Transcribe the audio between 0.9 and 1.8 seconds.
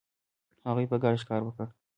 په ګډه ښکار وکړ.